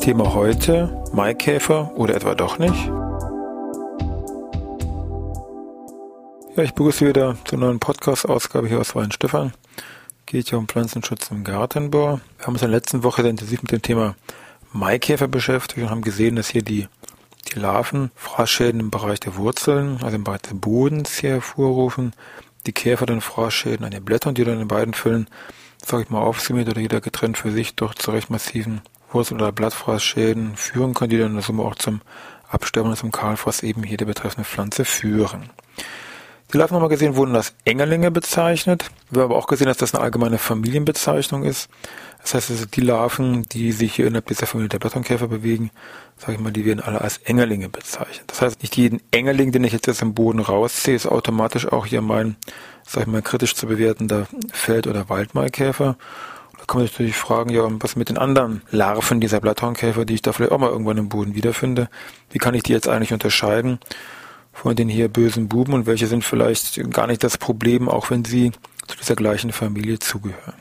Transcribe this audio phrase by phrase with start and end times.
[0.00, 2.86] Thema heute, Maikäfer oder etwa doch nicht?
[6.56, 9.52] Ja, ich begrüße wieder zur neuen Podcast-Ausgabe hier aus Weinstefan.
[10.24, 12.18] Geht ja um Pflanzenschutz im Gartenbau.
[12.38, 14.14] Wir haben uns in der letzten Woche sehr intensiv mit dem Thema
[14.72, 16.88] Maikäfer beschäftigt und haben gesehen, dass hier die,
[17.52, 22.14] die Larven Fraßschäden im Bereich der Wurzeln, also im Bereich des Bodens hier hervorrufen.
[22.66, 25.28] Die Käfer dann Fraßschäden an den Blättern, die dann in beiden Fällen,
[25.84, 28.80] sag ich mal, aufsummiert oder jeder getrennt für sich durch zu recht massiven
[29.12, 32.00] Wurzel- oder Blattfraßschäden führen können, die dann in Summe auch zum
[32.48, 35.50] Absterben und zum Kahlfraß eben hier der betreffenden Pflanze führen.
[36.52, 38.90] Die Larven haben wir gesehen, wurden als Engerlinge bezeichnet.
[39.08, 41.68] Wir haben aber auch gesehen, dass das eine allgemeine Familienbezeichnung ist.
[42.22, 45.70] Das heißt, also die Larven, die sich hier innerhalb dieser Familie der Blatternkäfer bewegen,
[46.16, 48.24] sage ich mal, die werden alle als Engerlinge bezeichnet.
[48.26, 51.86] Das heißt, nicht jeden Engerling, den ich jetzt aus dem Boden rausziehe, ist automatisch auch
[51.86, 52.34] hier mein,
[52.84, 55.96] sag ich mal, kritisch zu bewertender Feld- oder Waldmaikäfer
[56.70, 60.22] kann man sich natürlich fragen, ja, was mit den anderen Larven dieser Blatthornkäfer, die ich
[60.22, 61.88] da vielleicht auch mal irgendwann im Boden wiederfinde?
[62.30, 63.80] Wie kann ich die jetzt eigentlich unterscheiden
[64.52, 68.24] von den hier bösen Buben und welche sind vielleicht gar nicht das Problem, auch wenn
[68.24, 68.52] sie
[68.86, 70.54] zu dieser gleichen Familie zugehören?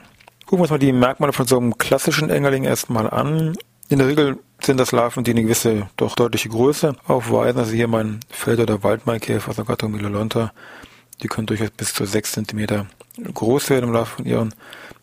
[0.48, 3.56] Gucken wir uns mal die Merkmale von so einem klassischen Engerling erstmal an.
[3.90, 7.60] In der Regel sind das Larven, die eine gewisse, doch deutliche Größe aufweisen.
[7.60, 10.54] Also hier mein Feld- oder Waldmaikäfer aus Gattung Milolonta.
[11.22, 12.88] Die können durchaus bis zu sechs Zentimeter
[13.32, 14.56] groß werden im Laufe von ihren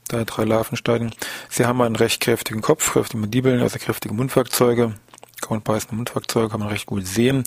[0.08, 1.12] da drei Larvenstadien.
[1.48, 4.94] Sie haben einen recht kräftigen Kopf, kräftige Mandibeln, also kräftige Mundwerkzeuge.
[5.40, 7.44] Kaum beißende Mundwerkzeuge kann man recht gut sehen.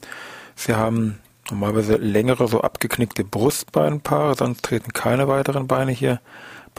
[0.56, 1.20] Sie haben
[1.50, 6.20] normalerweise längere, so abgeknickte Brustbeinpaare, sonst treten keine weiteren Beine hier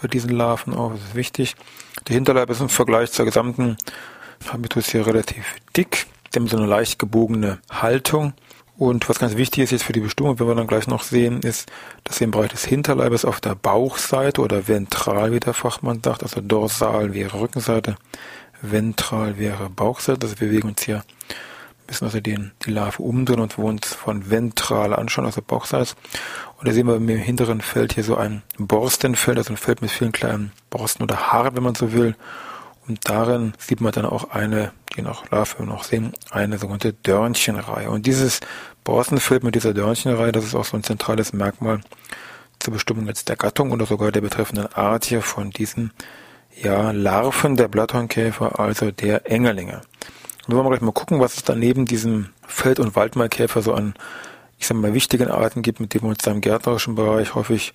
[0.00, 0.92] bei diesen Larven auf.
[0.92, 1.56] Das ist wichtig.
[2.08, 3.76] Der Hinterleib ist im Vergleich zur gesamten
[4.50, 6.06] Habitus hier relativ dick.
[6.32, 8.34] Sie haben so eine leicht gebogene Haltung.
[8.80, 11.40] Und was ganz wichtig ist jetzt für die Bestimmung, wenn wir dann gleich noch sehen,
[11.42, 11.70] ist,
[12.04, 16.40] dass im Bereich des Hinterleibes auf der Bauchseite oder ventral, wie der Fachmann sagt, also
[16.40, 17.96] dorsal wäre Rückenseite,
[18.62, 20.22] ventral wäre Bauchseite.
[20.22, 23.92] Also wir bewegen uns hier ein bisschen also den, die Larve umdrehen und wir uns
[23.92, 25.92] von ventral anschauen, also Bauchseite.
[26.56, 29.90] Und da sehen wir im hinteren Feld hier so ein Borstenfeld, also ein Feld mit
[29.90, 32.16] vielen kleinen Borsten oder Haaren, wenn man so will.
[32.86, 37.90] Und darin sieht man dann auch eine, die noch Larve noch sehen, eine sogenannte Dörnchenreihe.
[37.90, 38.40] Und dieses
[38.84, 41.80] Borstenfeld mit dieser Dörnchenreihe, das ist auch so ein zentrales Merkmal
[42.58, 45.92] zur Bestimmung jetzt der Gattung oder sogar der betreffenden Art hier von diesen
[46.62, 49.82] ja, Larven der Blatthornkäfer, also der Engerlinge.
[50.46, 53.72] Und wollen wir gleich mal gucken, was es da neben diesem Feld- und Waldmaikäfer so
[53.72, 53.94] an,
[54.58, 57.72] ich sag mal, wichtigen Arten gibt, mit denen wir uns da im gärtnerischen Bereich häufig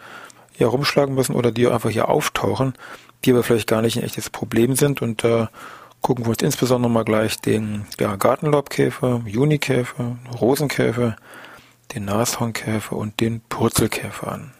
[0.58, 2.74] ja rumschlagen müssen oder die einfach hier auftauchen
[3.26, 5.02] die aber vielleicht gar nicht ein echtes Problem sind.
[5.02, 5.50] Und da
[6.02, 11.16] gucken wir uns insbesondere mal gleich den ja, Gartenlaubkäfer, Junikäfer, Rosenkäfer,
[11.94, 14.54] den Nashornkäfer und den Purzelkäfer an.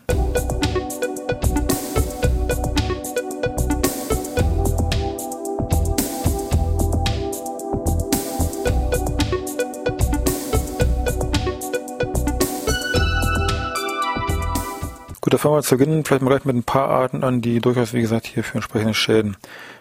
[15.26, 17.60] Gut, da fangen wir zu Beginn vielleicht mal gleich mit ein paar Arten an, die
[17.60, 19.36] durchaus, wie gesagt, hier für entsprechende Schäden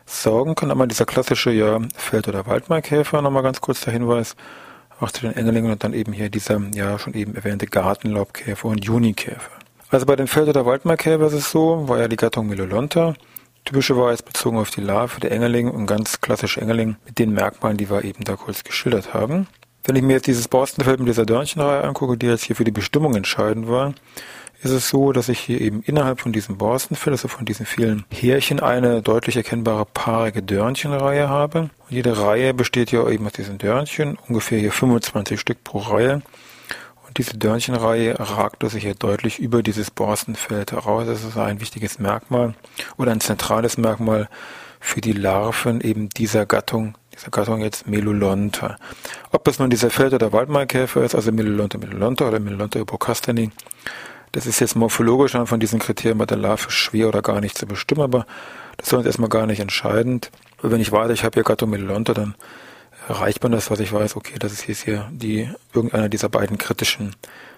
[0.07, 0.71] sorgen können.
[0.71, 4.37] Einmal dieser klassische, ja, Feld- oder Waldmaikäfer, nochmal ganz kurz der Hinweis,
[5.01, 8.87] auch zu den Engelingen und dann eben hier dieser, ja, schon eben erwähnte Gartenlaubkäfer und
[8.87, 9.51] Junikäfer.
[9.91, 13.13] Also bei den Feld- oder Waldmaikäfer ist es so, war ja die Gattung Melolonta,
[13.67, 17.91] typischerweise bezogen auf die Larve, der Engerling und ganz klassische Engerling mit den Merkmalen, die
[17.91, 19.47] wir eben da kurz geschildert haben.
[19.85, 22.71] Wenn ich mir jetzt dieses Borstenfeld mit dieser Dörnchenreihe angucke, die jetzt hier für die
[22.71, 23.93] Bestimmung entscheidend war,
[24.65, 28.05] ist es so, dass ich hier eben innerhalb von diesem Borstenfell, also von diesen vielen
[28.11, 31.61] Härchen, eine deutlich erkennbare paarige Dörnchenreihe habe.
[31.61, 36.23] Und jede Reihe besteht ja eben aus diesen Dörnchen, ungefähr hier 25 Stück pro Reihe.
[37.07, 41.07] Und diese Dörnchenreihe ragt also hier deutlich über dieses Borstenfeld heraus.
[41.07, 42.55] Das ist ein wichtiges Merkmal
[42.97, 44.29] oder ein zentrales Merkmal
[44.81, 48.77] für die Larven eben dieser Gattung, dieser Gattung jetzt Melulonta.
[49.33, 53.51] Ob es nun dieser Feld- oder Waldmaikäfer ist, also Melulonta melulonta oder Melulonta hypocastani,
[54.35, 57.67] das ist jetzt morphologisch von diesen Kriterien bei der Larve schwer oder gar nicht zu
[57.67, 58.27] bestimmen, aber
[58.77, 60.31] das ist uns erstmal gar nicht entscheidend.
[60.61, 62.35] wenn ich weiß, ich habe hier Gattomelonte, dann
[63.09, 66.59] erreicht man das, was ich weiß, okay, das ist jetzt hier die, irgendeiner dieser beiden
[66.59, 67.15] kritischen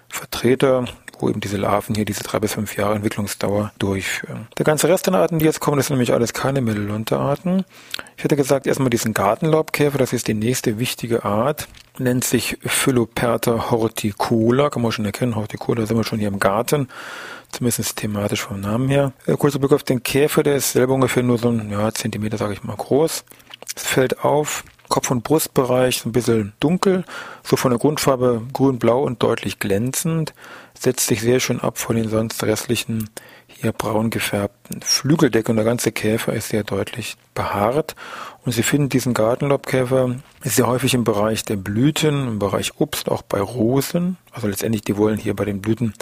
[0.07, 0.85] Vertreter,
[1.19, 4.47] wo eben diese Larven hier diese drei bis fünf Jahre Entwicklungsdauer durchführen.
[4.59, 7.65] Der ganze Rest der Arten, die jetzt kommen, das sind nämlich alles keine Mittelunterarten.
[8.17, 11.67] Ich hätte gesagt, erstmal diesen Gartenlaubkäfer, das ist die nächste wichtige Art,
[11.99, 16.87] nennt sich Philoperta horticola, kann man schon erkennen, Horticola sind wir schon hier im Garten,
[17.51, 19.13] zumindest thematisch vom Namen her.
[19.25, 22.37] Äh, kurzer Blick auf den Käfer, der ist selber ungefähr nur so ein ja, Zentimeter,
[22.37, 23.23] sage ich mal, groß.
[23.75, 27.03] Es fällt auf, Kopf- und Brustbereich so ein bisschen dunkel,
[27.43, 30.33] so von der Grundfarbe grün-blau und deutlich glänzend,
[30.79, 33.09] setzt sich sehr schön ab von den sonst restlichen
[33.59, 37.95] hier braun gefärbten Flügeldecke und der ganze Käfer ist sehr deutlich behaart.
[38.45, 43.23] Und Sie finden diesen Gartenlaubkäfer sehr häufig im Bereich der Blüten, im Bereich Obst, auch
[43.23, 44.17] bei Rosen.
[44.31, 45.93] Also letztendlich, die wollen hier bei den Blüten,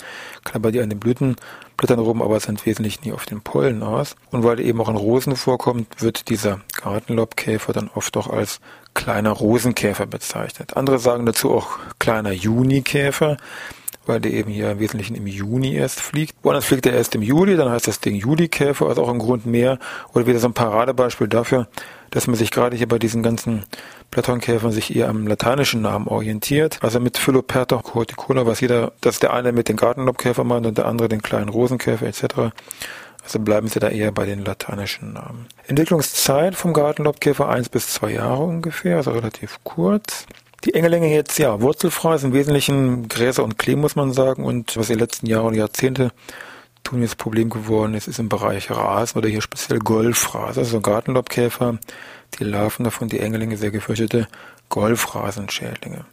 [0.44, 4.16] knabbern die an den Blütenblättern rum, aber sind wesentlich nie auf den Pollen aus.
[4.32, 8.60] Und weil er eben auch in Rosen vorkommt, wird dieser Gartenlaubkäfer dann oft auch als
[8.94, 10.76] kleiner Rosenkäfer bezeichnet.
[10.76, 13.38] Andere sagen dazu auch kleiner Junikäfer
[14.06, 16.36] weil der eben hier im Wesentlichen im Juni erst fliegt.
[16.44, 19.46] Woanders fliegt er erst im Juli, dann heißt das Ding Julikäfer, also auch ein Grund
[19.46, 19.80] mehr
[20.14, 21.68] oder wieder so ein Paradebeispiel dafür,
[22.12, 23.66] dass man sich gerade hier bei diesen ganzen
[24.12, 26.80] Platonkäfern sich eher am lateinischen Namen orientiert.
[26.82, 30.86] Also mit Philoperta horticola, was jeder, dass der eine mit den Gartenlaubkäfer meint und der
[30.86, 32.54] andere den kleinen Rosenkäfer etc.
[33.26, 35.48] Also bleiben Sie da eher bei den lateinischen Namen.
[35.66, 40.28] Entwicklungszeit vom Gartenlaubkäfer eins bis zwei Jahre ungefähr, also relativ kurz.
[40.66, 44.44] Die Engelänge jetzt, ja, wurzelfrei ist im Wesentlichen Gräser und Klee, muss man sagen.
[44.44, 46.12] Und was die letzten Jahre und Jahrzehnte
[46.84, 50.64] tun jetzt Problem geworden ist, ist im Bereich Rasen oder hier speziell Golfrasen.
[50.64, 51.78] Also Gartenlaubkäfer,
[52.40, 54.28] die Larven davon, die Engelinge, sehr gefürchtete
[54.70, 56.06] Golfrasenschädlinge.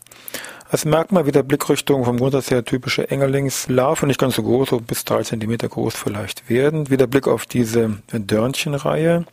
[0.70, 5.04] Als Merkmal wieder Blickrichtung vom Grundsatz her typische Engerlingslarve, nicht ganz so groß, so bis
[5.04, 6.90] drei Zentimeter groß vielleicht werden.
[6.90, 9.24] Wieder Blick auf diese Dörnchenreihe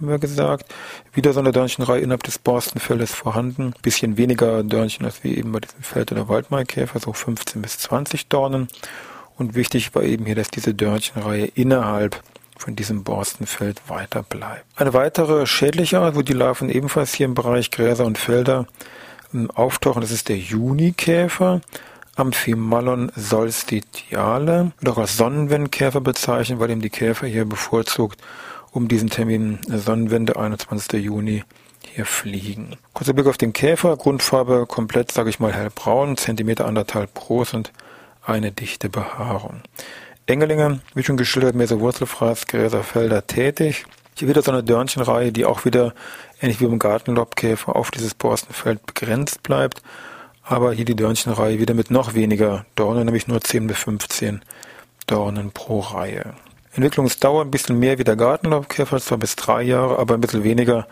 [0.00, 0.72] haben wir gesagt.
[1.12, 3.74] Wieder so eine Dörnchenreihe innerhalb des Borstenfeldes vorhanden.
[3.82, 8.28] Bisschen weniger Dörnchen als wie eben bei diesem Feld- oder Waldmaikäfer, so 15 bis 20
[8.28, 8.68] Dornen.
[9.36, 12.22] Und wichtig war eben hier, dass diese Dörnchenreihe innerhalb
[12.56, 14.64] von diesem Borstenfeld weiter bleibt.
[14.76, 18.66] Eine weitere schädliche Art, wo die Larven ebenfalls hier im Bereich Gräser und Felder
[19.34, 21.60] ähm, auftauchen, das ist der Junikäfer.
[22.16, 28.20] Amphimalon solstitiale, oder auch als Sonnenwendkäfer bezeichnet, weil eben die Käfer hier bevorzugt
[28.72, 31.02] um diesen Termin Sonnenwende 21.
[31.02, 31.44] Juni
[31.94, 32.76] hier fliegen.
[32.92, 37.72] Kurzer Blick auf den Käfer, Grundfarbe komplett, sage ich mal, hellbraun, Zentimeter anderthalb groß und
[38.24, 39.62] eine dichte Behaarung.
[40.26, 43.84] Engelinge, wie schon geschildert, mehr so Wurzelfraß, Gräser, Felder tätig.
[44.14, 45.94] Hier wieder so eine Dörnchenreihe, die auch wieder,
[46.40, 49.82] ähnlich wie beim Gartenlobkäfer, auf dieses Borstenfeld begrenzt bleibt.
[50.44, 54.42] Aber hier die Dörnchenreihe wieder mit noch weniger Dornen, nämlich nur 10 bis 15
[55.06, 56.34] Dornen pro Reihe.
[56.72, 60.86] Entwicklungsdauer ein bisschen mehr wie der Gartenlaubkäfer, zwar bis drei Jahre, aber ein bisschen weniger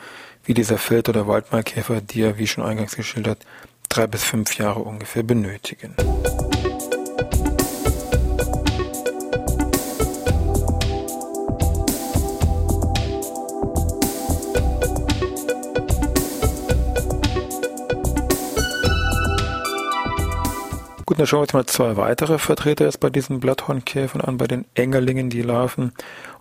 [0.45, 3.39] wie dieser Feld- oder Waldmaikäfer, die ja, wie schon eingangs geschildert,
[3.89, 5.95] drei bis fünf Jahre ungefähr benötigen.
[21.19, 25.43] Wir uns mal zwei weitere Vertreter jetzt bei diesen Blatthornkäfern an, bei den Engerlingen, die
[25.43, 25.93] Larven.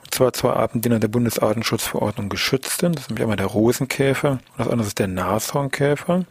[0.04, 2.96] Und zwar zwei Arten, die nach der Bundesartenschutzverordnung geschützt sind.
[2.96, 6.26] Das ist nämlich einmal der Rosenkäfer und das andere ist der Nashornkäfer,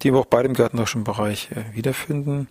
[0.00, 2.48] die wir auch beide im gärtnerischen Bereich äh, wiederfinden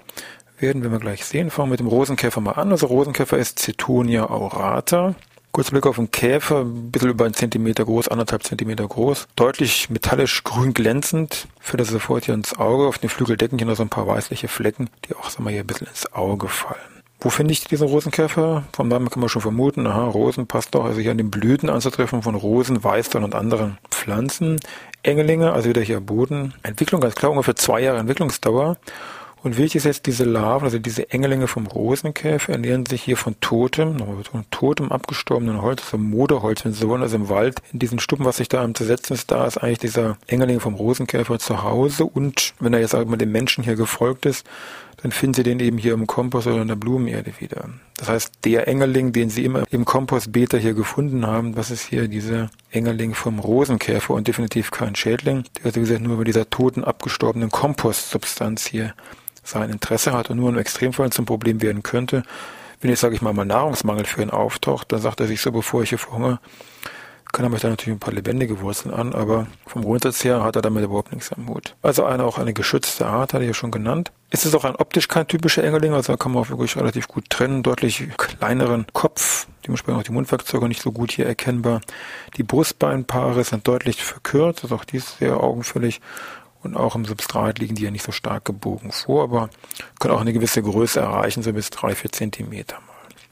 [0.59, 1.49] werden, wenn wir gleich sehen.
[1.49, 2.69] Fangen wir mit dem Rosenkäfer mal an.
[2.69, 5.15] Also Rosenkäfer ist Cetonia aurata.
[5.53, 9.27] Kurzer Blick auf den Käfer, ein bisschen über einen Zentimeter groß, anderthalb Zentimeter groß.
[9.35, 11.47] Deutlich metallisch grün glänzend.
[11.59, 12.87] Fällt das sofort hier ins Auge.
[12.87, 15.59] Auf den Flügeldecken hier noch so ein paar weißliche Flecken, die auch, sagen wir, hier
[15.59, 17.03] ein bisschen ins Auge fallen.
[17.19, 18.63] Wo finde ich diesen Rosenkäfer?
[18.73, 21.69] Vom Namen kann man schon vermuten, aha, Rosen passt doch, also hier an den Blüten
[21.69, 24.59] anzutreffen von Rosen, Weißdorn und anderen Pflanzen.
[25.03, 26.55] Engelinge, also wieder hier Boden.
[26.63, 28.77] Entwicklung ganz klar, ungefähr zwei Jahre Entwicklungsdauer.
[29.43, 33.35] Und wichtig ist jetzt, diese Larven, also diese Engelinge vom Rosenkäfer, ernähren sich hier von
[33.41, 37.61] totem, von totem abgestorbenen Holz, also Moderholz, wenn Sie so wollen, also im Wald.
[37.73, 40.75] In diesen Stuppen, was sich da am Zersetzen ist, da ist eigentlich dieser Engeling vom
[40.75, 42.05] Rosenkäfer zu Hause.
[42.05, 44.47] Und wenn er jetzt auch mal dem Menschen hier gefolgt ist,
[45.01, 47.67] dann finden Sie den eben hier im Kompost oder in der Blumenerde wieder.
[47.97, 52.07] Das heißt, der Engerling, den Sie immer im Kompostbeter hier gefunden haben, das ist hier
[52.07, 56.49] dieser Engerling vom Rosenkäfer und definitiv kein Schädling, der also wie gesagt nur bei dieser
[56.49, 58.93] toten, abgestorbenen Kompostsubstanz hier
[59.43, 62.23] sein Interesse hat und nur im Extremfall zum Problem werden könnte,
[62.81, 65.51] wenn jetzt, sage ich mal, mal Nahrungsmangel für ihn auftaucht, dann sagt er sich so,
[65.51, 66.39] bevor ich hier verhungere,
[67.31, 70.55] kann er mich da natürlich ein paar lebendige Wurzeln an, aber vom Grundsatz her hat
[70.55, 71.75] er damit überhaupt nichts am Hut.
[71.81, 74.11] Also eine auch eine geschützte Art, hatte ich ja schon genannt.
[74.29, 77.07] Ist es auch ein optisch kein typischer Engerling, also da kann man auch wirklich relativ
[77.07, 81.81] gut trennen, deutlich kleineren Kopf, dementsprechend auch die Mundwerkzeuge nicht so gut hier erkennbar.
[82.37, 86.01] Die Brustbeinpaare sind deutlich verkürzt, also auch dies sehr augenfällig
[86.63, 89.49] und auch im Substrat liegen die ja nicht so stark gebogen vor, aber
[89.99, 92.77] können auch eine gewisse Größe erreichen, so bis drei, vier Zentimeter.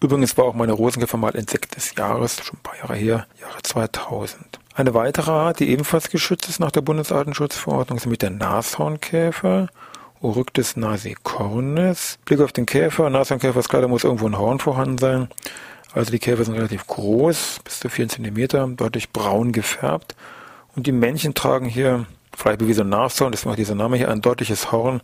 [0.01, 3.61] Übrigens war auch meine Rosenkäfer mal Insekt des Jahres, schon ein paar Jahre her, Jahre
[3.61, 4.59] 2000.
[4.73, 9.67] Eine weitere Art, die ebenfalls geschützt ist nach der Bundesartenschutzverordnung, ist mit der Nashornkäfer.
[10.21, 12.19] Oryctis nasicornis.
[12.25, 13.09] Blick auf den Käfer.
[13.09, 15.27] Nashornkäfer ist klar, da muss irgendwo ein Horn vorhanden sein.
[15.93, 20.15] Also die Käfer sind relativ groß, bis zu 4 cm, deutlich braun gefärbt.
[20.75, 24.09] Und die Männchen tragen hier, vielleicht wie so ein Nashorn, deswegen auch dieser Name hier,
[24.09, 25.01] ein deutliches Horn,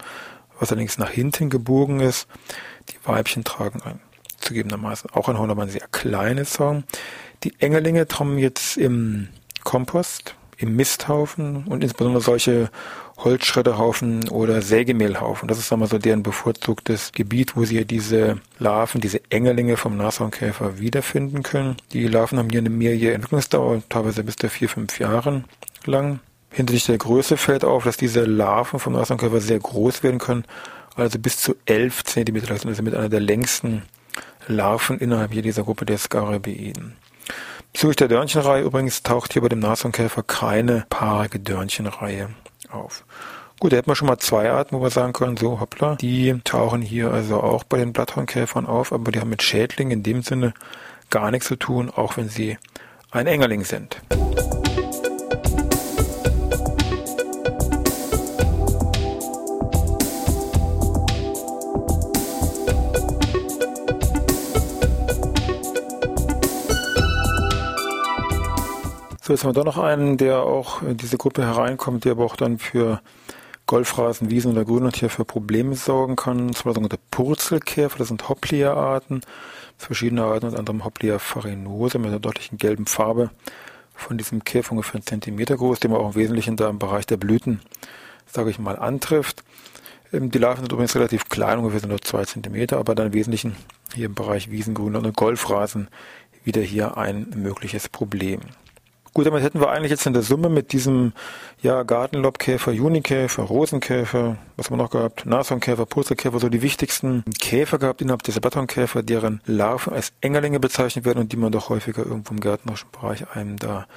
[0.60, 2.28] was allerdings nach hinten gebogen ist.
[2.90, 4.00] Die Weibchen tragen ein,
[4.40, 6.84] zugegebenermaßen auch ein Horn, aber ein sehr kleines Horn.
[7.44, 9.30] Die Engelinge kommen jetzt im
[9.64, 12.70] Kompost, im Misthaufen und insbesondere solche
[13.18, 15.48] Holzschredderhaufen oder Sägemehlhaufen.
[15.48, 20.80] Das ist einmal so deren bevorzugtes Gebiet, wo sie diese Larven, diese Engelinge vom Nashornkäfer
[20.80, 21.78] wiederfinden können.
[21.94, 25.46] Die Larven haben hier eine mehrjährige Entwicklungsdauer, teilweise bis zu vier, fünf Jahren
[25.86, 26.20] lang.
[26.58, 30.44] Hinsichtlich der Größe fällt auf, dass diese Larven vom Nashornkäfer sehr groß werden können,
[30.96, 32.72] also bis zu elf Zentimeter lang sind.
[32.72, 33.84] Ist mit einer der längsten
[34.48, 36.96] Larven innerhalb dieser Gruppe der Scarabeiden.
[37.72, 42.30] Bezüglich der Dörnchenreihe übrigens taucht hier bei dem Nashornkäfer keine paarige Dörnchenreihe
[42.72, 43.06] auf.
[43.60, 46.42] Gut, da hätten wir schon mal zwei Arten, wo wir sagen können, so hoppla, die
[46.44, 50.24] tauchen hier also auch bei den Blatthornkäfern auf, aber die haben mit Schädlingen in dem
[50.24, 50.56] Sinne
[51.12, 52.58] gar nichts zu tun, auch wenn sie
[53.12, 54.02] ein Engerling sind.
[69.28, 72.24] So, jetzt haben wir da noch einen, der auch in diese Gruppe hereinkommt, der aber
[72.24, 73.02] auch dann für
[73.66, 76.54] Golfrasen, Wiesen oder Grünland für Probleme sorgen kann.
[76.54, 79.20] Zwar sogenannte Purzelkäfer, das sind Hopplia-Arten,
[79.78, 83.30] verschiedene Arten, unter anderem Hopplia farinose mit einer deutlichen gelben Farbe.
[83.94, 87.06] Von diesem Käfer ungefähr einen Zentimeter groß, den man auch im Wesentlichen da im Bereich
[87.06, 87.60] der Blüten,
[88.28, 89.44] sage ich mal, antrifft.
[90.14, 93.58] Ähm, die Larven sind übrigens relativ klein, ungefähr nur zwei Zentimeter, aber dann im Wesentlichen
[93.94, 95.90] hier im Bereich Wiesen, Grünland und Golfrasen
[96.46, 98.40] wieder hier ein mögliches Problem.
[99.18, 101.12] Gut, damit hätten wir eigentlich jetzt in der Summe mit diesem
[101.64, 107.80] ja, Gartenlobkäfer, Junikäfer, Rosenkäfer, was haben wir noch gehabt, Nashornkäfer, Purzelkäfer, so die wichtigsten Käfer
[107.80, 112.06] gehabt innerhalb dieser Blatthornkäfer, deren Larven als Engerlinge bezeichnet werden und die man doch häufiger
[112.06, 113.88] irgendwo im gärtnerischen Bereich einem da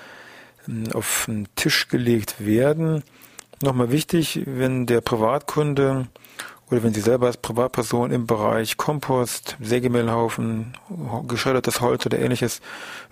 [0.64, 3.04] hm, auf den Tisch gelegt werden.
[3.60, 6.06] Nochmal wichtig, wenn der Privatkunde
[6.70, 10.74] oder wenn Sie selber als Privatperson im Bereich Kompost, Sägemehlhaufen,
[11.26, 12.60] geschreddertes Holz oder ähnliches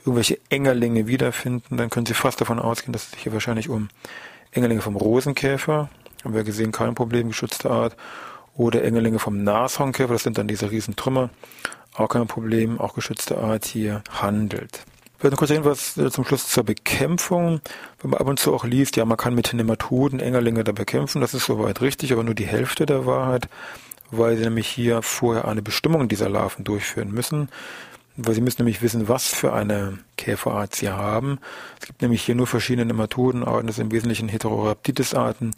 [0.00, 3.88] irgendwelche Engerlinge wiederfinden, dann können Sie fast davon ausgehen, dass es sich hier wahrscheinlich um
[4.52, 5.88] Engerlinge vom Rosenkäfer,
[6.24, 7.96] haben wir gesehen, kein Problem, geschützte Art,
[8.54, 11.30] oder Engerlinge vom Nashornkäfer, das sind dann diese Riesentrümmer,
[11.94, 14.84] auch kein Problem, auch geschützte Art hier handelt.
[15.18, 17.60] Vielleicht noch kurz irgendwas äh, zum Schluss zur Bekämpfung.
[18.00, 21.20] Wenn man ab und zu auch liest, ja, man kann mit Nematoden Engerlinge da bekämpfen,
[21.20, 23.48] das ist soweit richtig, aber nur die Hälfte der Wahrheit,
[24.12, 27.48] weil sie nämlich hier vorher eine Bestimmung dieser Larven durchführen müssen.
[28.16, 31.38] Weil sie müssen nämlich wissen, was für eine Käferart sie haben.
[31.80, 35.52] Es gibt nämlich hier nur verschiedene Nematodenarten, das sind im Wesentlichen Heterorhabditis-Arten,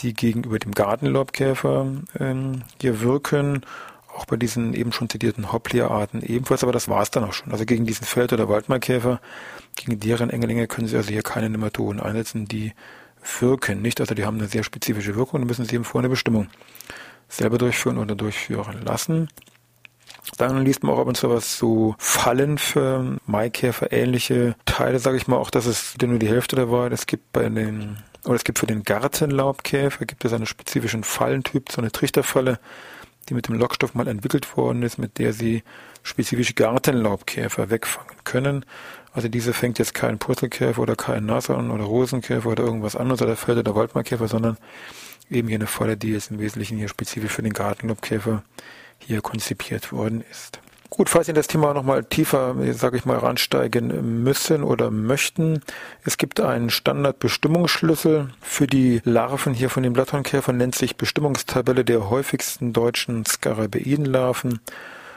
[0.00, 1.86] die gegenüber dem Gartenlaubkäfer
[2.18, 3.62] ähm, hier wirken
[4.16, 7.52] auch bei diesen eben schon zitierten Hopplia-Arten ebenfalls, aber das war es dann auch schon.
[7.52, 9.20] Also gegen diesen Feld- oder Waldmaikäfer,
[9.76, 12.72] gegen deren Engelinge können Sie also hier keine Nematoden einsetzen, die
[13.40, 14.00] wirken nicht.
[14.00, 16.48] Also die haben eine sehr spezifische Wirkung und müssen Sie eben vor eine Bestimmung
[17.28, 19.28] selber durchführen oder durchführen lassen.
[20.38, 25.16] Dann liest man auch ab und zu was so Fallen für Maikäfer ähnliche Teile, sage
[25.16, 26.92] ich mal, auch das ist nur die Hälfte der Wahrheit.
[26.92, 31.70] Es gibt bei den, oder es gibt für den Gartenlaubkäfer, gibt es einen spezifischen Fallentyp,
[31.70, 32.58] so eine Trichterfalle,
[33.28, 35.62] die mit dem Lockstoff mal entwickelt worden ist, mit der sie
[36.02, 38.64] spezifische Gartenlaubkäfer wegfangen können.
[39.12, 43.36] Also diese fängt jetzt kein Purzelkäfer oder kein Nashorn oder Rosenkäfer oder irgendwas anderes oder
[43.36, 44.58] Feld- oder Waldmarkkäfer, sondern
[45.30, 48.42] eben hier eine Falle, die jetzt im Wesentlichen hier spezifisch für den Gartenlaubkäfer
[48.98, 50.60] hier konzipiert worden ist.
[50.88, 55.60] Gut, falls Sie in das Thema nochmal tiefer, sage ich mal, ransteigen müssen oder möchten,
[56.04, 62.08] es gibt einen Standardbestimmungsschlüssel für die Larven hier von den Blatthornkäfern, nennt sich Bestimmungstabelle der
[62.08, 64.60] häufigsten deutschen Skarabeidenlarven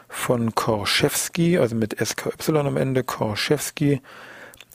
[0.07, 4.01] von Korschewski, also mit SKY am Ende, Korschewski,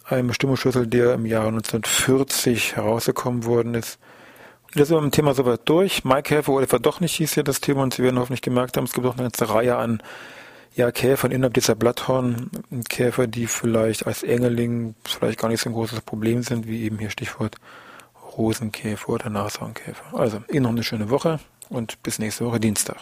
[0.05, 3.99] ein Bestimmungsschlüssel, der im Jahre 1940 herausgekommen worden ist.
[4.75, 6.05] Da sind wir mit dem Thema soweit durch.
[6.05, 8.85] Maikäfer oder etwa doch nicht hieß ja das Thema und Sie werden hoffentlich gemerkt haben,
[8.85, 10.01] es gibt auch eine ganze Reihe an
[10.75, 16.01] ja, Käfer innerhalb dieser Blatthornkäfer, die vielleicht als Engeling vielleicht gar nicht so ein großes
[16.01, 17.57] Problem sind, wie eben hier Stichwort
[18.37, 20.19] Rosenkäfer oder Nashornkäfer.
[20.19, 21.39] Also, Ihnen noch eine schöne Woche
[21.69, 22.97] und bis nächste Woche Dienstag.